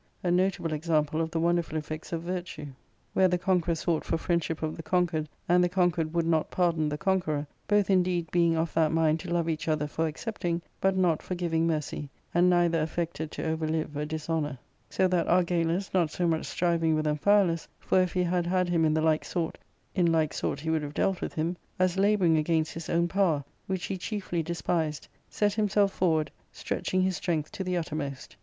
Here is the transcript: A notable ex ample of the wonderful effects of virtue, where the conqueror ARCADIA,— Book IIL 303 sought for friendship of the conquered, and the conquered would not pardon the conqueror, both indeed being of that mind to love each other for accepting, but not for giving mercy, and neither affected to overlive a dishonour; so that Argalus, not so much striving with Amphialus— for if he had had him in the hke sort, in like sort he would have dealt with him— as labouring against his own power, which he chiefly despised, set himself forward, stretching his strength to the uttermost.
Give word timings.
A 0.23 0.31
notable 0.31 0.73
ex 0.73 0.89
ample 0.89 1.21
of 1.21 1.29
the 1.29 1.39
wonderful 1.39 1.77
effects 1.77 2.11
of 2.11 2.23
virtue, 2.23 2.65
where 3.13 3.27
the 3.27 3.37
conqueror 3.37 3.73
ARCADIA,— 3.73 3.85
Book 3.99 4.03
IIL 4.09 4.17
303 4.17 4.17
sought 4.17 4.19
for 4.19 4.25
friendship 4.25 4.63
of 4.63 4.75
the 4.75 4.81
conquered, 4.81 5.29
and 5.47 5.63
the 5.63 5.69
conquered 5.69 6.15
would 6.15 6.25
not 6.25 6.49
pardon 6.49 6.89
the 6.89 6.97
conqueror, 6.97 7.45
both 7.67 7.87
indeed 7.87 8.27
being 8.31 8.57
of 8.57 8.73
that 8.73 8.91
mind 8.91 9.19
to 9.19 9.31
love 9.31 9.47
each 9.47 9.67
other 9.67 9.85
for 9.85 10.07
accepting, 10.07 10.59
but 10.79 10.97
not 10.97 11.21
for 11.21 11.35
giving 11.35 11.67
mercy, 11.67 12.09
and 12.33 12.49
neither 12.49 12.81
affected 12.81 13.29
to 13.29 13.43
overlive 13.47 13.95
a 13.95 14.03
dishonour; 14.07 14.57
so 14.89 15.07
that 15.07 15.27
Argalus, 15.27 15.93
not 15.93 16.09
so 16.09 16.27
much 16.27 16.47
striving 16.47 16.95
with 16.95 17.05
Amphialus— 17.05 17.67
for 17.79 18.01
if 18.01 18.11
he 18.13 18.23
had 18.23 18.47
had 18.47 18.69
him 18.69 18.85
in 18.85 18.95
the 18.95 19.01
hke 19.01 19.23
sort, 19.23 19.59
in 19.93 20.11
like 20.11 20.33
sort 20.33 20.59
he 20.61 20.71
would 20.71 20.81
have 20.81 20.95
dealt 20.95 21.21
with 21.21 21.35
him— 21.35 21.55
as 21.77 21.95
labouring 21.99 22.37
against 22.39 22.73
his 22.73 22.89
own 22.89 23.07
power, 23.07 23.43
which 23.67 23.85
he 23.85 23.97
chiefly 23.99 24.41
despised, 24.41 25.07
set 25.29 25.53
himself 25.53 25.91
forward, 25.91 26.31
stretching 26.51 27.03
his 27.03 27.17
strength 27.17 27.51
to 27.51 27.63
the 27.63 27.77
uttermost. 27.77 28.35